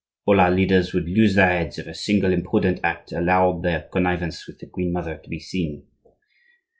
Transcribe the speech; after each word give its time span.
All 0.25 0.39
our 0.39 0.49
leaders 0.49 0.93
would 0.95 1.07
lose 1.07 1.35
their 1.35 1.51
heads 1.55 1.77
if 1.77 1.85
a 1.85 1.93
single 1.93 2.33
imprudent 2.33 2.79
act 2.83 3.11
allowed 3.11 3.61
their 3.61 3.81
connivance 3.93 4.47
with 4.47 4.57
the 4.57 4.65
queen 4.65 4.91
mother 4.91 5.15
to 5.15 5.29
be 5.29 5.39
seen. 5.39 5.83